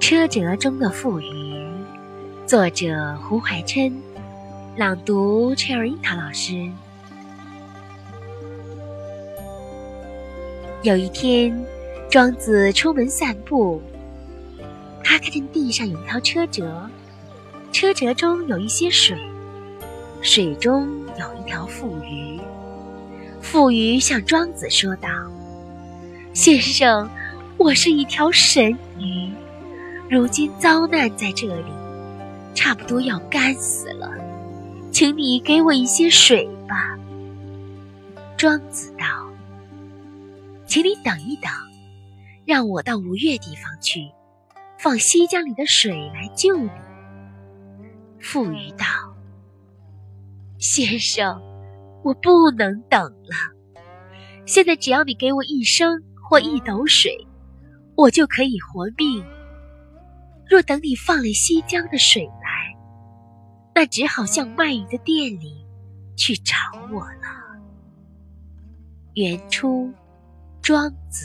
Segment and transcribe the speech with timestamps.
[0.00, 1.62] 车辙中的富余，
[2.46, 3.92] 作者胡怀琛，
[4.74, 6.68] 朗读 Cherry 樱桃老师。
[10.82, 11.54] 有一天，
[12.10, 13.80] 庄子出门散步，
[15.04, 16.88] 他看见地上有一条车辙，
[17.70, 19.18] 车辙中有一些水，
[20.22, 20.88] 水中
[21.18, 22.40] 有一条富鱼。
[23.42, 25.08] 富鱼向庄子说道
[26.32, 27.08] ：“先生，
[27.58, 29.30] 我是一条神鱼。”
[30.10, 31.72] 如今遭难在这里，
[32.52, 34.10] 差不多要干死了，
[34.90, 36.98] 请你给我一些水吧。
[38.36, 39.06] 庄子道
[40.66, 41.48] ：“请你等一等，
[42.44, 44.10] 让我到吴越地方去，
[44.80, 46.70] 放西江里的水来救你。”
[48.18, 48.84] 富余道
[50.58, 51.40] ：“先生，
[52.02, 53.82] 我不能等了。
[54.44, 57.28] 现在只要你给我一升或一斗水，
[57.94, 59.24] 我就可以活命。”
[60.50, 62.76] 若等你放了西江的水来，
[63.72, 65.64] 那只好向卖鱼的店里
[66.16, 66.56] 去找
[66.92, 67.62] 我了。
[69.14, 69.86] 原出
[70.60, 71.24] 《庄子》。